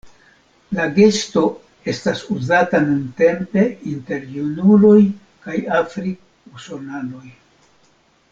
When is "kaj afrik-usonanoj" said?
5.45-7.25